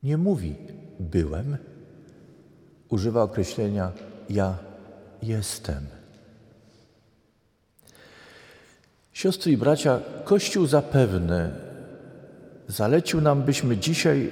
Nie 0.03 0.17
mówi 0.17 0.55
byłem, 0.99 1.57
używa 2.89 3.23
określenia 3.23 3.91
ja 4.29 4.57
jestem. 5.23 5.94
Siostry 9.15 9.51
i 9.51 9.57
bracia, 9.57 9.99
Kościół 10.23 10.65
zapewne 10.65 11.49
zalecił 12.67 13.21
nam, 13.21 13.43
byśmy 13.43 13.77
dzisiaj 13.77 14.31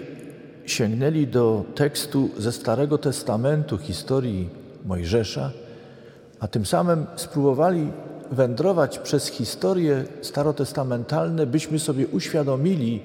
sięgnęli 0.66 1.28
do 1.28 1.66
tekstu 1.76 2.30
ze 2.38 2.52
Starego 2.52 2.98
Testamentu, 2.98 3.78
historii 3.78 4.50
Mojżesza, 4.86 5.52
a 6.40 6.48
tym 6.48 6.66
samym 6.66 7.06
spróbowali 7.16 7.92
wędrować 8.32 9.00
przez 9.00 9.28
historie 9.28 10.04
starotestamentalne, 10.22 11.46
byśmy 11.46 11.80
sobie 11.80 12.08
uświadomili, 12.08 13.02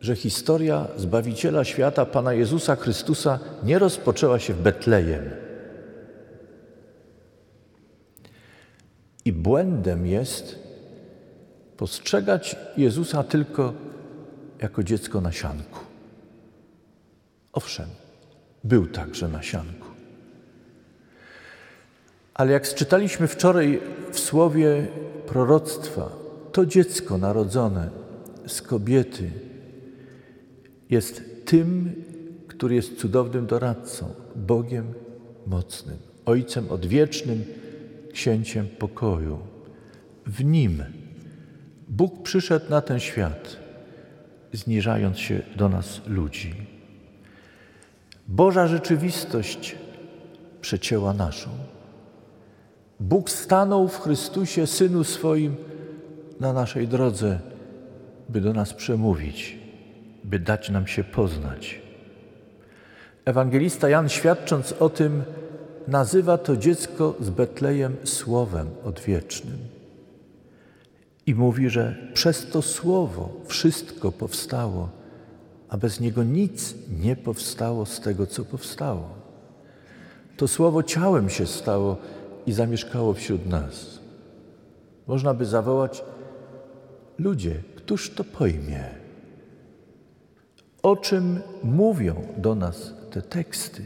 że 0.00 0.16
historia 0.16 0.86
Zbawiciela 0.96 1.64
świata, 1.64 2.06
Pana 2.06 2.32
Jezusa 2.32 2.76
Chrystusa, 2.76 3.38
nie 3.64 3.78
rozpoczęła 3.78 4.38
się 4.38 4.54
w 4.54 4.62
Betlejem. 4.62 5.47
I 9.28 9.32
błędem 9.32 10.06
jest 10.06 10.58
postrzegać 11.76 12.56
Jezusa 12.76 13.22
tylko 13.22 13.74
jako 14.58 14.84
dziecko 14.84 15.20
na 15.20 15.32
sianku. 15.32 15.80
Owszem, 17.52 17.88
był 18.64 18.86
także 18.86 19.28
na 19.28 19.42
sianku. 19.42 19.88
Ale 22.34 22.52
jak 22.52 22.74
czytaliśmy 22.74 23.26
wczoraj 23.26 23.80
w 24.12 24.18
słowie 24.18 24.86
proroctwa, 25.26 26.10
to 26.52 26.66
dziecko 26.66 27.18
narodzone 27.18 27.90
z 28.46 28.62
kobiety 28.62 29.30
jest 30.90 31.22
tym, 31.44 31.92
który 32.46 32.74
jest 32.74 32.96
cudownym 32.96 33.46
doradcą, 33.46 34.14
Bogiem 34.36 34.94
mocnym, 35.46 35.96
Ojcem 36.26 36.70
odwiecznym, 36.70 37.44
księciem 38.12 38.68
pokoju. 38.68 39.38
W 40.26 40.44
nim 40.44 40.84
Bóg 41.88 42.22
przyszedł 42.22 42.70
na 42.70 42.80
ten 42.80 43.00
świat, 43.00 43.56
zniżając 44.52 45.18
się 45.18 45.42
do 45.56 45.68
nas 45.68 46.00
ludzi. 46.06 46.54
Boża 48.28 48.66
rzeczywistość 48.66 49.76
przecięła 50.60 51.12
naszą. 51.12 51.50
Bóg 53.00 53.30
stanął 53.30 53.88
w 53.88 54.00
Chrystusie, 54.00 54.66
Synu 54.66 55.04
swoim, 55.04 55.56
na 56.40 56.52
naszej 56.52 56.88
drodze, 56.88 57.38
by 58.28 58.40
do 58.40 58.52
nas 58.52 58.74
przemówić, 58.74 59.58
by 60.24 60.38
dać 60.38 60.70
nam 60.70 60.86
się 60.86 61.04
poznać. 61.04 61.80
Ewangelista 63.24 63.88
Jan, 63.88 64.08
świadcząc 64.08 64.72
o 64.72 64.88
tym, 64.88 65.22
nazywa 65.88 66.38
to 66.38 66.56
dziecko 66.56 67.14
z 67.20 67.30
Betlejem 67.30 67.96
słowem 68.04 68.68
odwiecznym. 68.84 69.58
I 71.26 71.34
mówi, 71.34 71.70
że 71.70 71.96
przez 72.14 72.50
to 72.50 72.62
słowo 72.62 73.30
wszystko 73.46 74.12
powstało, 74.12 74.88
a 75.68 75.76
bez 75.76 76.00
niego 76.00 76.24
nic 76.24 76.74
nie 77.00 77.16
powstało 77.16 77.86
z 77.86 78.00
tego, 78.00 78.26
co 78.26 78.44
powstało. 78.44 79.08
To 80.36 80.48
słowo 80.48 80.82
ciałem 80.82 81.30
się 81.30 81.46
stało 81.46 81.96
i 82.46 82.52
zamieszkało 82.52 83.14
wśród 83.14 83.46
nas. 83.46 83.98
Można 85.06 85.34
by 85.34 85.46
zawołać: 85.46 86.04
Ludzie, 87.18 87.62
któż 87.76 88.10
to 88.10 88.24
pojmie? 88.24 88.84
O 90.82 90.96
czym 90.96 91.40
mówią 91.62 92.14
do 92.36 92.54
nas 92.54 92.92
te 93.10 93.22
teksty? 93.22 93.82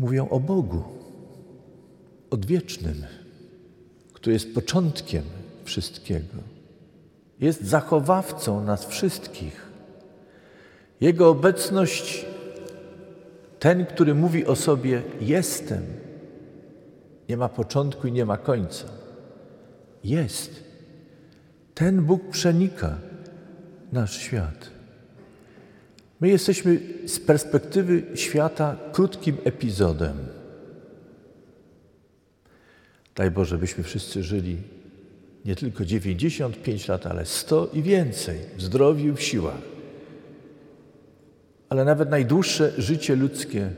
Mówią 0.00 0.28
o 0.28 0.40
Bogu, 0.40 0.82
odwiecznym, 2.30 3.04
który 4.12 4.32
jest 4.32 4.54
początkiem 4.54 5.24
wszystkiego. 5.64 6.36
Jest 7.40 7.62
zachowawcą 7.64 8.64
nas 8.64 8.86
wszystkich. 8.86 9.66
Jego 11.00 11.28
obecność 11.28 12.26
ten, 13.58 13.86
który 13.86 14.14
mówi 14.14 14.46
o 14.46 14.56
sobie 14.56 15.02
jestem, 15.20 15.82
nie 17.28 17.36
ma 17.36 17.48
początku 17.48 18.06
i 18.06 18.12
nie 18.12 18.24
ma 18.24 18.36
końca. 18.36 18.84
Jest. 20.04 20.64
Ten 21.74 22.02
Bóg 22.02 22.30
przenika 22.30 22.98
nasz 23.92 24.18
świat. 24.18 24.70
My 26.20 26.28
jesteśmy 26.28 26.80
z 27.06 27.20
perspektywy 27.20 28.02
świata 28.14 28.76
krótkim 28.92 29.36
epizodem. 29.44 30.16
Daj 33.16 33.30
Boże, 33.30 33.58
byśmy 33.58 33.84
wszyscy 33.84 34.22
żyli 34.22 34.56
nie 35.44 35.56
tylko 35.56 35.84
95 35.84 36.88
lat, 36.88 37.06
ale 37.06 37.26
100 37.26 37.70
i 37.72 37.82
więcej 37.82 38.38
w 38.56 38.62
zdrowiu 38.62 39.16
w 39.16 39.22
siłach 39.22 39.70
ale 41.70 41.84
nawet 41.84 42.10
najdłuższe 42.10 42.72
życie 42.78 43.16
ludzkie, 43.16 43.70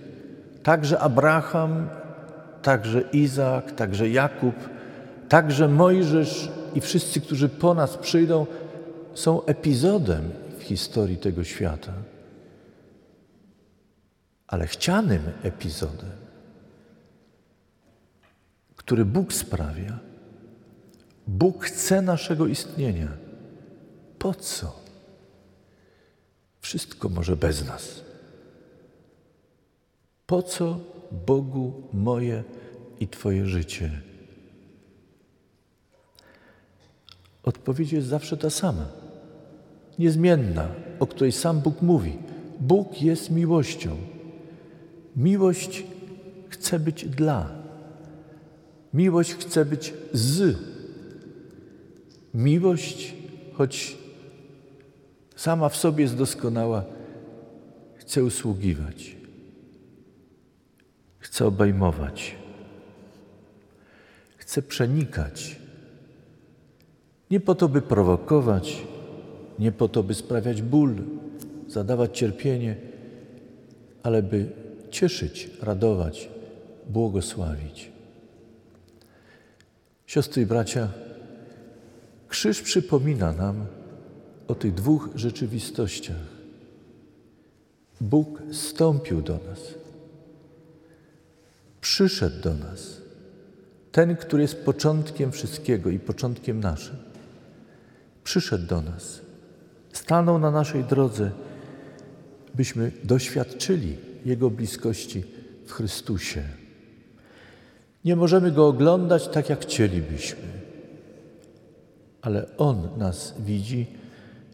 także 0.62 0.98
Abraham, 0.98 1.88
także 2.62 3.04
Izak, 3.12 3.72
także 3.72 4.08
Jakub, 4.08 4.54
także 5.28 5.68
Mojżesz 5.68 6.50
i 6.74 6.80
wszyscy, 6.80 7.20
którzy 7.20 7.48
po 7.48 7.74
nas 7.74 7.96
przyjdą, 7.96 8.46
są 9.14 9.44
epizodem 9.44 10.30
w 10.58 10.62
historii 10.62 11.16
tego 11.16 11.44
świata. 11.44 11.92
Ale 14.52 14.66
chcianym 14.66 15.22
epizodem, 15.42 16.10
który 18.76 19.04
Bóg 19.04 19.32
sprawia. 19.32 19.98
Bóg 21.26 21.64
chce 21.64 22.02
naszego 22.02 22.46
istnienia. 22.46 23.08
Po 24.18 24.34
co? 24.34 24.80
Wszystko 26.60 27.08
może 27.08 27.36
bez 27.36 27.66
nas. 27.66 28.00
Po 30.26 30.42
co 30.42 30.80
Bogu 31.26 31.88
moje 31.92 32.44
i 33.00 33.08
Twoje 33.08 33.46
życie? 33.46 33.90
Odpowiedź 37.42 37.92
jest 37.92 38.08
zawsze 38.08 38.36
ta 38.36 38.50
sama, 38.50 38.88
niezmienna, 39.98 40.68
o 41.00 41.06
której 41.06 41.32
sam 41.32 41.60
Bóg 41.60 41.82
mówi. 41.82 42.18
Bóg 42.60 43.02
jest 43.02 43.30
miłością. 43.30 44.11
Miłość 45.16 45.84
chce 46.48 46.78
być 46.78 47.08
dla. 47.08 47.50
Miłość 48.94 49.34
chce 49.34 49.64
być 49.64 49.94
z. 50.12 50.58
Miłość, 52.34 53.14
choć 53.52 53.98
sama 55.36 55.68
w 55.68 55.76
sobie 55.76 56.02
jest 56.02 56.16
doskonała, 56.16 56.84
chce 57.94 58.24
usługiwać, 58.24 59.16
chce 61.18 61.46
obejmować, 61.46 62.36
chce 64.36 64.62
przenikać. 64.62 65.60
Nie 67.30 67.40
po 67.40 67.54
to, 67.54 67.68
by 67.68 67.82
prowokować, 67.82 68.82
nie 69.58 69.72
po 69.72 69.88
to, 69.88 70.02
by 70.02 70.14
sprawiać 70.14 70.62
ból, 70.62 70.94
zadawać 71.68 72.18
cierpienie, 72.18 72.76
ale 74.02 74.22
by 74.22 74.62
cieszyć, 74.92 75.50
radować, 75.62 76.28
błogosławić. 76.88 77.92
Siostry 80.06 80.42
i 80.42 80.46
bracia, 80.46 80.88
krzyż 82.28 82.62
przypomina 82.62 83.32
nam 83.32 83.66
o 84.48 84.54
tych 84.54 84.74
dwóch 84.74 85.08
rzeczywistościach. 85.14 86.32
Bóg 88.00 88.42
stąpił 88.52 89.22
do 89.22 89.32
nas, 89.32 89.58
przyszedł 91.80 92.42
do 92.42 92.54
nas, 92.54 93.00
ten, 93.92 94.16
który 94.16 94.42
jest 94.42 94.64
początkiem 94.64 95.32
wszystkiego 95.32 95.90
i 95.90 95.98
początkiem 95.98 96.60
naszym. 96.60 96.96
Przyszedł 98.24 98.66
do 98.66 98.80
nas, 98.80 99.20
stanął 99.92 100.38
na 100.38 100.50
naszej 100.50 100.84
drodze, 100.84 101.30
byśmy 102.54 102.92
doświadczyli 103.04 104.11
Jego 104.24 104.50
bliskości 104.50 105.24
w 105.66 105.72
Chrystusie. 105.72 106.42
Nie 108.04 108.16
możemy 108.16 108.50
Go 108.50 108.66
oglądać 108.66 109.28
tak, 109.28 109.48
jak 109.48 109.60
chcielibyśmy, 109.60 110.48
ale 112.22 112.56
On 112.56 112.88
nas 112.96 113.34
widzi 113.38 113.86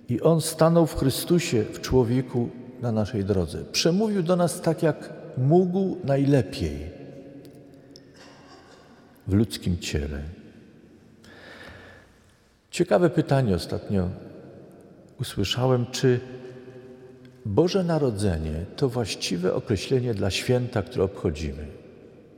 i 0.08 0.20
On 0.20 0.40
stanął 0.40 0.86
w 0.86 0.96
Chrystusie, 0.96 1.64
w 1.64 1.80
człowieku 1.80 2.48
na 2.82 2.92
naszej 2.92 3.24
drodze. 3.24 3.64
Przemówił 3.64 4.22
do 4.22 4.36
nas 4.36 4.60
tak, 4.60 4.82
jak 4.82 5.12
mógł 5.38 5.96
najlepiej 6.04 6.78
w 9.26 9.34
ludzkim 9.34 9.78
ciele. 9.78 10.22
Ciekawe 12.70 13.10
pytanie 13.10 13.54
ostatnio 13.54 14.08
usłyszałem, 15.20 15.86
czy 15.90 16.20
Boże 17.48 17.84
Narodzenie 17.84 18.64
to 18.76 18.88
właściwe 18.88 19.54
określenie 19.54 20.14
dla 20.14 20.30
święta, 20.30 20.82
które 20.82 21.04
obchodzimy. 21.04 21.66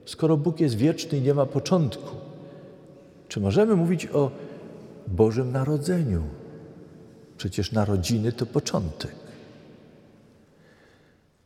Skoro 0.04 0.36
Bóg 0.36 0.60
jest 0.60 0.74
wieczny 0.74 1.18
i 1.18 1.22
nie 1.22 1.34
ma 1.34 1.46
początku, 1.46 2.16
czy 3.28 3.40
możemy 3.40 3.76
mówić 3.76 4.06
o 4.06 4.30
Bożym 5.06 5.52
Narodzeniu? 5.52 6.22
Przecież 7.36 7.72
narodziny 7.72 8.32
to 8.32 8.46
początek. 8.46 9.14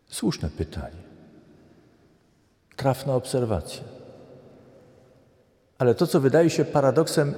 Słuszne 0.06 0.50
pytanie. 0.50 1.02
Trafna 2.76 3.14
obserwacja. 3.14 3.82
Ale 5.78 5.94
to, 5.94 6.06
co 6.06 6.20
wydaje 6.20 6.50
się 6.50 6.64
paradoksem, 6.64 7.34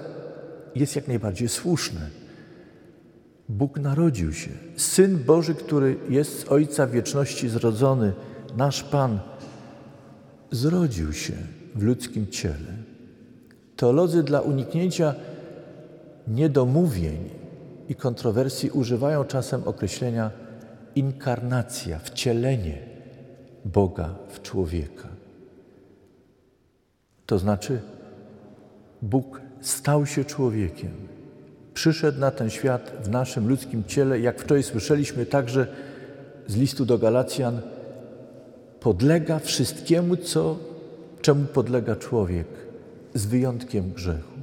jest 0.75 0.97
jak 0.97 1.09
najbardziej 1.09 1.49
słuszne. 1.49 2.26
Bóg 3.49 3.79
narodził 3.79 4.33
się. 4.33 4.51
Syn 4.77 5.25
Boży, 5.25 5.55
który 5.55 5.97
jest 6.09 6.41
z 6.41 6.49
Ojca 6.49 6.87
wieczności 6.87 7.49
zrodzony, 7.49 8.13
nasz 8.57 8.83
Pan, 8.83 9.19
zrodził 10.51 11.13
się 11.13 11.33
w 11.75 11.83
ludzkim 11.83 12.27
ciele. 12.27 12.73
Teolodzy 13.77 14.23
dla 14.23 14.41
uniknięcia 14.41 15.15
niedomówień 16.29 17.31
i 17.89 17.95
kontrowersji 17.95 18.71
używają 18.71 19.25
czasem 19.25 19.63
określenia 19.65 20.31
inkarnacja, 20.95 21.99
wcielenie 21.99 22.79
Boga 23.65 24.15
w 24.29 24.43
człowieka. 24.43 25.09
To 27.27 27.39
znaczy, 27.39 27.81
Bóg 29.03 29.41
stał 29.61 30.07
się 30.07 30.25
człowiekiem, 30.25 30.93
przyszedł 31.77 32.21
na 32.21 32.31
ten 32.31 32.51
świat 32.51 32.93
w 33.03 33.09
naszym 33.09 33.49
ludzkim 33.49 33.85
ciele, 33.85 34.21
jak 34.21 34.41
wczoraj 34.41 34.63
słyszeliśmy 34.63 35.27
także 35.27 35.67
z 36.47 36.57
listu 36.57 36.85
do 36.85 36.99
Galacjan, 36.99 37.61
podlega 38.81 39.39
wszystkiemu, 39.39 40.17
co, 40.17 40.57
czemu 41.21 41.45
podlega 41.45 41.97
człowiek, 41.97 42.47
z 43.15 43.27
wyjątkiem 43.27 43.91
grzechu. 43.91 44.39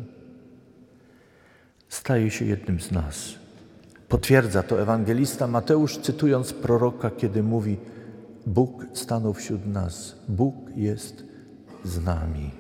Staje 1.89 2.31
się 2.31 2.45
jednym 2.45 2.79
z 2.79 2.91
nas. 2.91 3.33
Potwierdza 4.09 4.63
to 4.63 4.81
ewangelista 4.81 5.47
Mateusz, 5.47 5.97
cytując 5.97 6.53
proroka, 6.53 7.11
kiedy 7.11 7.43
mówi: 7.43 7.77
Bóg 8.45 8.85
stanął 8.93 9.33
wśród 9.33 9.65
nas, 9.65 10.15
Bóg 10.27 10.55
jest 10.75 11.23
z 11.83 12.03
nami. 12.03 12.51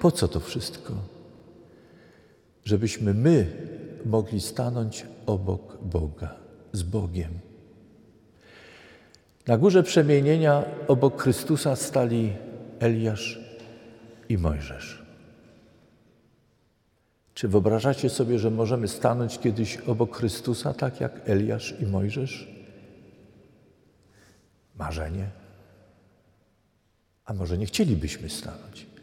Po 0.00 0.10
co 0.10 0.28
to 0.28 0.40
wszystko? 0.40 1.13
Żebyśmy 2.64 3.14
my 3.14 3.46
mogli 4.04 4.40
stanąć 4.40 5.06
obok 5.26 5.78
Boga, 5.82 6.34
z 6.72 6.82
Bogiem. 6.82 7.38
Na 9.46 9.58
górze 9.58 9.82
przemienienia 9.82 10.64
obok 10.88 11.22
Chrystusa 11.22 11.76
stali 11.76 12.32
Eliasz 12.80 13.40
i 14.28 14.38
Mojżesz. 14.38 15.04
Czy 17.34 17.48
wyobrażacie 17.48 18.10
sobie, 18.10 18.38
że 18.38 18.50
możemy 18.50 18.88
stanąć 18.88 19.38
kiedyś 19.38 19.76
obok 19.76 20.16
Chrystusa, 20.16 20.74
tak 20.74 21.00
jak 21.00 21.28
Eliasz 21.28 21.74
i 21.80 21.86
Mojżesz? 21.86 22.48
Marzenie. 24.78 25.30
A 27.24 27.32
może 27.32 27.58
nie 27.58 27.66
chcielibyśmy 27.66 28.28
stanąć? 28.28 28.93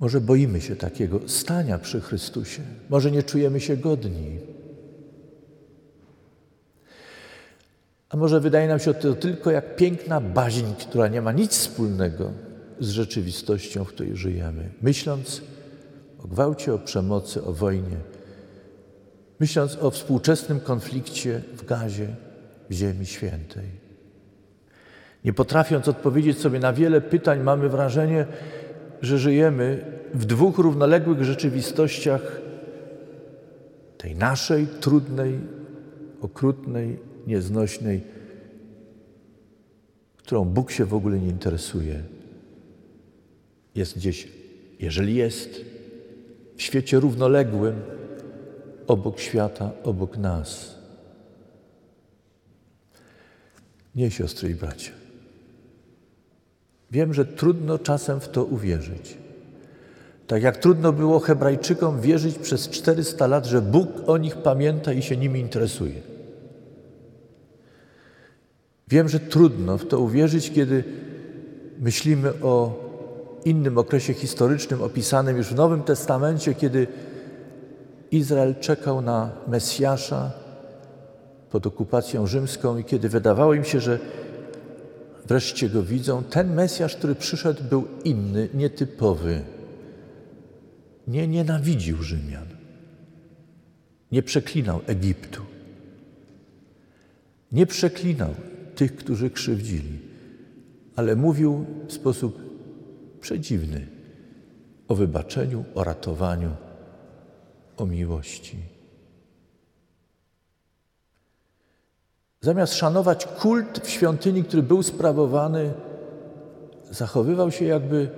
Może 0.00 0.20
boimy 0.20 0.60
się 0.60 0.76
takiego 0.76 1.20
stania 1.26 1.78
przy 1.78 2.00
Chrystusie, 2.00 2.62
może 2.90 3.10
nie 3.10 3.22
czujemy 3.22 3.60
się 3.60 3.76
godni. 3.76 4.38
A 8.08 8.16
może 8.16 8.40
wydaje 8.40 8.68
nam 8.68 8.78
się 8.78 8.94
to 8.94 9.14
tylko 9.14 9.50
jak 9.50 9.76
piękna 9.76 10.20
baźń, 10.20 10.64
która 10.78 11.08
nie 11.08 11.22
ma 11.22 11.32
nic 11.32 11.52
wspólnego 11.52 12.30
z 12.80 12.88
rzeczywistością, 12.88 13.84
w 13.84 13.88
której 13.88 14.16
żyjemy. 14.16 14.70
Myśląc 14.82 15.42
o 16.24 16.28
gwałcie, 16.28 16.74
o 16.74 16.78
przemocy, 16.78 17.44
o 17.44 17.52
wojnie, 17.52 17.96
myśląc 19.40 19.76
o 19.80 19.90
współczesnym 19.90 20.60
konflikcie 20.60 21.42
w 21.56 21.64
gazie, 21.64 22.08
w 22.70 22.72
Ziemi 22.72 23.06
Świętej. 23.06 23.66
Nie 25.24 25.32
potrafiąc 25.32 25.88
odpowiedzieć 25.88 26.38
sobie 26.38 26.58
na 26.58 26.72
wiele 26.72 27.00
pytań, 27.00 27.40
mamy 27.40 27.68
wrażenie, 27.68 28.26
że 29.02 29.18
żyjemy 29.18 29.84
w 30.14 30.24
dwóch 30.24 30.58
równoległych 30.58 31.24
rzeczywistościach 31.24 32.40
tej 33.98 34.16
naszej 34.16 34.66
trudnej, 34.66 35.38
okrutnej, 36.20 36.98
nieznośnej, 37.26 38.00
którą 40.16 40.44
Bóg 40.44 40.70
się 40.70 40.84
w 40.84 40.94
ogóle 40.94 41.18
nie 41.18 41.28
interesuje. 41.28 42.02
Jest 43.74 43.96
gdzieś, 43.96 44.28
jeżeli 44.78 45.14
jest, 45.14 45.64
w 46.56 46.62
świecie 46.62 47.00
równoległym, 47.00 47.74
obok 48.86 49.20
świata, 49.20 49.70
obok 49.84 50.16
nas. 50.16 50.74
Nie, 53.94 54.10
siostry 54.10 54.50
i 54.50 54.54
bracia. 54.54 54.99
Wiem, 56.90 57.14
że 57.14 57.24
trudno 57.24 57.78
czasem 57.78 58.20
w 58.20 58.28
to 58.28 58.44
uwierzyć. 58.44 59.18
Tak 60.26 60.42
jak 60.42 60.56
trudno 60.56 60.92
było 60.92 61.18
Hebrajczykom 61.18 62.00
wierzyć 62.00 62.38
przez 62.38 62.68
400 62.68 63.26
lat, 63.26 63.46
że 63.46 63.62
Bóg 63.62 63.88
o 64.06 64.18
nich 64.18 64.36
pamięta 64.36 64.92
i 64.92 65.02
się 65.02 65.16
nimi 65.16 65.40
interesuje. 65.40 65.94
Wiem, 68.88 69.08
że 69.08 69.20
trudno 69.20 69.78
w 69.78 69.86
to 69.86 70.00
uwierzyć, 70.00 70.50
kiedy 70.50 70.84
myślimy 71.78 72.32
o 72.42 72.84
innym 73.44 73.78
okresie 73.78 74.14
historycznym 74.14 74.82
opisanym 74.82 75.36
już 75.36 75.46
w 75.46 75.54
Nowym 75.54 75.82
Testamencie, 75.82 76.54
kiedy 76.54 76.86
Izrael 78.10 78.54
czekał 78.60 79.00
na 79.00 79.30
Mesjasza 79.48 80.30
pod 81.50 81.66
okupacją 81.66 82.26
rzymską 82.26 82.78
i 82.78 82.84
kiedy 82.84 83.08
wydawało 83.08 83.54
im 83.54 83.64
się, 83.64 83.80
że 83.80 83.98
wreszcie 85.26 85.68
go 85.68 85.82
widzą, 85.82 86.22
ten 86.22 86.54
Mesjasz, 86.54 86.96
który 86.96 87.14
przyszedł, 87.14 87.62
był 87.64 87.88
inny, 88.04 88.48
nietypowy. 88.54 89.42
Nie 91.08 91.28
nienawidził 91.28 92.02
Rzymian. 92.02 92.46
Nie 94.12 94.22
przeklinał 94.22 94.80
Egiptu. 94.86 95.42
Nie 97.52 97.66
przeklinał 97.66 98.34
tych, 98.74 98.96
którzy 98.96 99.30
krzywdzili, 99.30 99.98
ale 100.96 101.16
mówił 101.16 101.66
w 101.88 101.92
sposób 101.92 102.40
przedziwny 103.20 103.86
o 104.88 104.94
wybaczeniu, 104.94 105.64
o 105.74 105.84
ratowaniu, 105.84 106.50
o 107.76 107.86
miłości. 107.86 108.56
Zamiast 112.42 112.74
szanować 112.74 113.26
kult 113.26 113.78
w 113.78 113.90
świątyni, 113.90 114.44
który 114.44 114.62
był 114.62 114.82
sprawowany, 114.82 115.72
zachowywał 116.90 117.50
się 117.50 117.64
jakby 117.64 118.10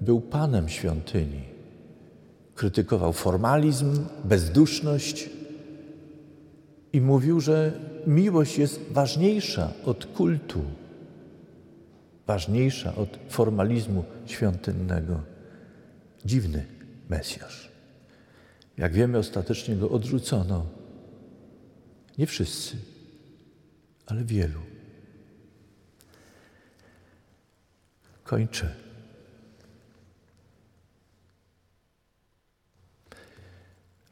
był 0.00 0.20
panem 0.20 0.68
świątyni. 0.68 1.56
krytykował 2.54 3.12
formalizm, 3.12 4.06
bezduszność 4.24 5.30
i 6.92 7.00
mówił, 7.00 7.40
że 7.40 7.72
miłość 8.06 8.58
jest 8.58 8.80
ważniejsza 8.90 9.72
od 9.84 10.06
kultu, 10.06 10.60
ważniejsza 12.26 12.94
od 12.94 13.18
formalizmu 13.28 14.04
świątynnego. 14.26 15.20
Dziwny 16.24 16.66
Mesjasz. 17.08 17.72
Jak 18.78 18.92
wiemy, 18.92 19.18
ostatecznie 19.18 19.76
go 19.76 19.90
odrzucono. 19.90 20.66
Nie 22.18 22.26
wszyscy, 22.26 22.76
ale 24.06 24.24
wielu. 24.24 24.60
Kończę. 28.24 28.74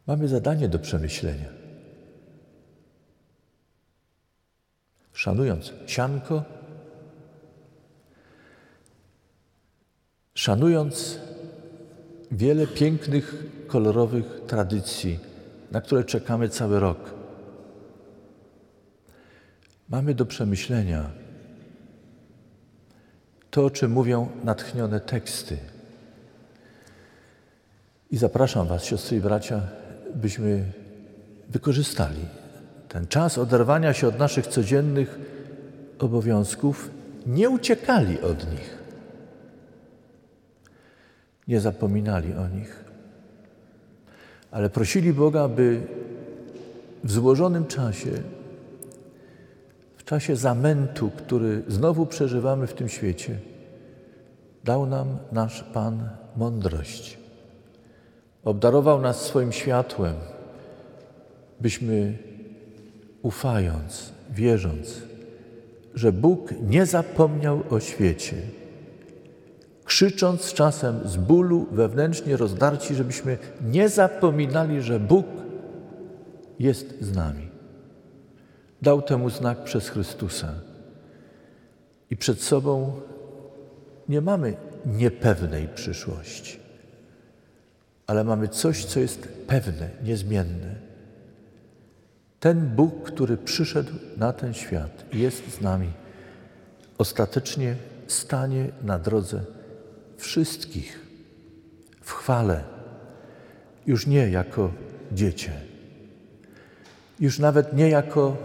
Mamy 0.06 0.28
zadanie 0.28 0.68
do 0.68 0.78
przemyślenia. 0.78 1.48
Szanując 5.12 5.72
sianko, 5.86 6.44
szanując 10.34 11.18
wiele 12.30 12.66
pięknych, 12.66 13.34
kolorowych 13.66 14.40
tradycji, 14.46 15.18
na 15.70 15.80
które 15.80 16.04
czekamy 16.04 16.48
cały 16.48 16.80
rok, 16.80 17.14
mamy 19.94 20.14
do 20.14 20.26
przemyślenia 20.26 21.10
to, 23.50 23.64
o 23.64 23.70
czym 23.70 23.92
mówią 23.92 24.28
natchnione 24.44 25.00
teksty. 25.00 25.56
I 28.10 28.16
zapraszam 28.16 28.66
Was, 28.66 28.84
siostry 28.84 29.16
i 29.16 29.20
bracia, 29.20 29.60
byśmy 30.14 30.64
wykorzystali 31.48 32.20
ten 32.88 33.06
czas 33.06 33.38
oderwania 33.38 33.92
się 33.92 34.08
od 34.08 34.18
naszych 34.18 34.46
codziennych 34.46 35.18
obowiązków, 35.98 36.90
nie 37.26 37.50
uciekali 37.50 38.20
od 38.20 38.50
nich, 38.50 38.78
nie 41.48 41.60
zapominali 41.60 42.32
o 42.34 42.48
nich, 42.48 42.84
ale 44.50 44.70
prosili 44.70 45.12
Boga, 45.12 45.48
by 45.48 45.80
w 47.04 47.12
złożonym 47.12 47.66
czasie, 47.66 48.10
w 50.04 50.06
czasie 50.06 50.36
zamętu, 50.36 51.10
który 51.16 51.62
znowu 51.68 52.06
przeżywamy 52.06 52.66
w 52.66 52.74
tym 52.74 52.88
świecie, 52.88 53.38
dał 54.64 54.86
nam 54.86 55.18
nasz 55.32 55.62
Pan 55.62 56.08
mądrość 56.36 57.24
obdarował 58.44 59.00
nas 59.00 59.20
swoim 59.20 59.52
światłem, 59.52 60.14
byśmy 61.60 62.18
ufając, 63.22 64.12
wierząc, 64.30 65.02
że 65.94 66.12
Bóg 66.12 66.54
nie 66.62 66.86
zapomniał 66.86 67.62
o 67.70 67.80
świecie, 67.80 68.36
krzycząc 69.84 70.52
czasem 70.52 71.00
z 71.04 71.16
bólu 71.16 71.66
wewnętrznie 71.70 72.36
rozdarci, 72.36 72.94
żebyśmy 72.94 73.38
nie 73.64 73.88
zapominali, 73.88 74.82
że 74.82 75.00
Bóg 75.00 75.26
jest 76.58 77.00
z 77.00 77.16
nami. 77.16 77.53
Dał 78.84 79.02
temu 79.02 79.30
znak 79.30 79.64
przez 79.64 79.88
Chrystusa. 79.88 80.52
I 82.10 82.16
przed 82.16 82.42
sobą 82.42 83.00
nie 84.08 84.20
mamy 84.20 84.56
niepewnej 84.86 85.68
przyszłości 85.68 86.64
ale 88.06 88.24
mamy 88.24 88.48
coś, 88.48 88.84
co 88.84 89.00
jest 89.00 89.28
pewne, 89.46 89.90
niezmienne. 90.02 90.74
Ten 92.40 92.66
Bóg, 92.76 93.02
który 93.02 93.36
przyszedł 93.36 93.92
na 94.16 94.32
ten 94.32 94.54
świat 94.54 95.04
jest 95.12 95.50
z 95.50 95.60
nami, 95.60 95.92
ostatecznie 96.98 97.76
stanie 98.06 98.68
na 98.82 98.98
drodze 98.98 99.40
wszystkich 100.16 101.06
w 102.00 102.12
chwale, 102.12 102.64
już 103.86 104.06
nie 104.06 104.28
jako 104.28 104.72
dziecię, 105.12 105.52
już 107.20 107.38
nawet 107.38 107.72
nie 107.72 107.88
jako 107.88 108.36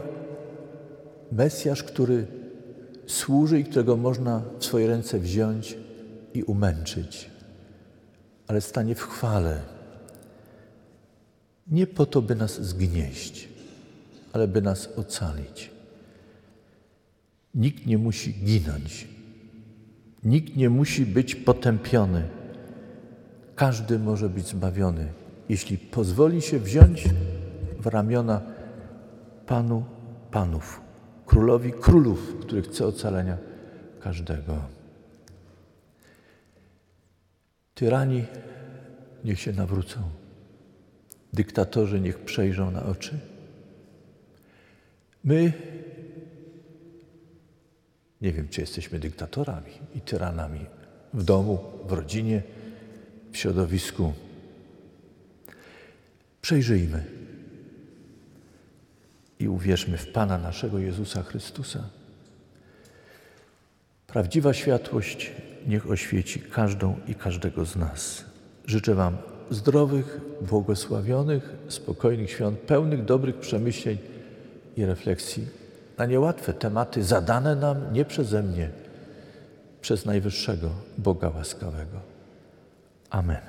Mesjasz, 1.32 1.84
który 1.84 2.28
służy 3.08 3.60
i 3.60 3.64
którego 3.64 3.98
można 3.98 4.42
w 4.60 4.66
swoje 4.66 4.88
ręce 4.88 5.20
wziąć 5.20 5.78
i 6.34 6.44
umęczyć 6.44 7.30
ale 8.50 8.62
stanie 8.62 8.96
w 8.96 9.02
chwale. 9.02 9.62
Nie 11.68 11.88
po 11.88 12.06
to, 12.06 12.22
by 12.22 12.36
nas 12.36 12.62
zgnieść, 12.62 13.50
ale 14.34 14.48
by 14.48 14.62
nas 14.62 14.90
ocalić. 14.96 15.72
Nikt 17.56 17.86
nie 17.86 17.98
musi 17.98 18.34
ginąć. 18.34 19.08
Nikt 20.24 20.56
nie 20.56 20.70
musi 20.70 21.06
być 21.06 21.36
potępiony. 21.36 22.24
Każdy 23.56 24.00
może 24.00 24.30
być 24.30 24.48
zbawiony, 24.48 25.08
jeśli 25.50 25.78
pozwoli 25.78 26.42
się 26.42 26.60
wziąć 26.60 27.10
w 27.80 27.88
ramiona 27.88 28.42
Panu 29.46 29.84
Panów, 30.32 30.82
Królowi 31.30 31.72
Królów, 31.72 32.36
który 32.42 32.62
chce 32.62 32.88
ocalenia 32.88 33.38
każdego. 34.00 34.58
Tyrani 37.76 38.26
niech 39.24 39.40
się 39.40 39.54
nawrócą. 39.54 40.00
Dyktatorzy 41.34 42.00
niech 42.00 42.20
przejrzą 42.20 42.72
na 42.72 42.86
oczy. 42.86 43.20
My 45.24 45.54
nie 48.22 48.32
wiem, 48.32 48.48
czy 48.48 48.62
jesteśmy 48.62 49.00
dyktatorami 49.00 49.72
i 49.96 50.02
tyranami 50.02 50.66
w 51.14 51.24
domu, 51.24 51.60
w 51.86 51.92
rodzinie, 51.92 52.44
w 53.32 53.38
środowisku. 53.38 54.14
Przejrzyjmy 56.42 57.19
i 59.40 59.48
uwierzmy 59.48 59.98
w 59.98 60.12
Pana 60.12 60.38
naszego 60.38 60.80
Jezusa 60.80 61.24
Chrystusa. 61.24 61.84
Prawdziwa 64.08 64.54
światłość 64.54 65.32
niech 65.68 65.92
oświeci 65.92 66.40
każdą 66.40 66.96
i 67.08 67.16
każdego 67.16 67.66
z 67.66 67.76
nas. 67.76 68.26
Życzę 68.66 68.96
Wam 68.96 69.18
zdrowych, 69.50 70.20
błogosławionych, 70.42 71.50
spokojnych 71.68 72.32
świąt, 72.32 72.60
pełnych 72.60 73.06
dobrych 73.06 73.36
przemyśleń 73.36 73.98
i 74.78 74.86
refleksji 74.86 75.48
na 75.98 76.06
niełatwe 76.06 76.54
tematy 76.54 77.04
zadane 77.04 77.56
nam 77.56 77.94
nie 77.94 78.06
przeze 78.06 78.44
mnie, 78.44 78.70
przez 79.82 80.06
Najwyższego 80.06 80.70
Boga 80.98 81.30
łaskawego. 81.30 82.00
Amen. 83.10 83.42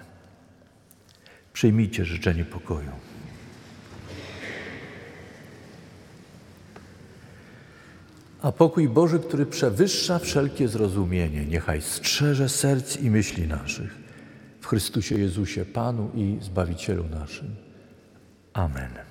Przyjmijcie 1.53 2.05
życzenie 2.05 2.45
pokoju. 2.45 3.10
A 8.43 8.53
pokój 8.53 8.89
Boży, 8.89 9.19
który 9.19 9.47
przewyższa 9.47 10.19
wszelkie 10.19 10.69
zrozumienie, 10.69 11.47
niechaj 11.47 11.83
strzeże 11.83 12.49
serc 12.49 12.97
i 12.97 13.11
myśli 13.11 13.49
naszych 13.49 13.99
w 14.61 14.67
Chrystusie 14.67 15.19
Jezusie, 15.19 15.65
Panu 15.65 16.11
i 16.15 16.39
Zbawicielu 16.41 17.05
naszym. 17.05 17.57
Amen. 18.53 19.10